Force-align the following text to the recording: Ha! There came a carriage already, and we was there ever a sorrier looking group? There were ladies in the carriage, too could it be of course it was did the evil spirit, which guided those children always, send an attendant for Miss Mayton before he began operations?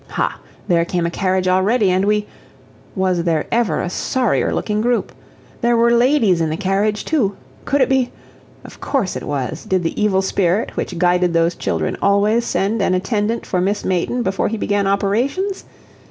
Ha! 0.07 0.39
There 0.67 0.83
came 0.83 1.05
a 1.05 1.11
carriage 1.11 1.47
already, 1.47 1.91
and 1.91 2.05
we 2.05 2.25
was 2.95 3.23
there 3.23 3.45
ever 3.51 3.81
a 3.81 3.89
sorrier 3.91 4.51
looking 4.51 4.81
group? 4.81 5.11
There 5.61 5.77
were 5.77 5.91
ladies 5.91 6.41
in 6.41 6.49
the 6.49 6.57
carriage, 6.57 7.05
too 7.05 7.37
could 7.65 7.81
it 7.81 7.89
be 7.89 8.11
of 8.65 8.81
course 8.81 9.15
it 9.15 9.21
was 9.27 9.63
did 9.63 9.83
the 9.83 10.01
evil 10.01 10.23
spirit, 10.23 10.75
which 10.75 10.97
guided 10.97 11.33
those 11.33 11.53
children 11.53 11.97
always, 12.01 12.45
send 12.45 12.81
an 12.81 12.95
attendant 12.95 13.45
for 13.45 13.61
Miss 13.61 13.85
Mayton 13.85 14.23
before 14.23 14.47
he 14.47 14.57
began 14.57 14.87
operations? 14.87 15.65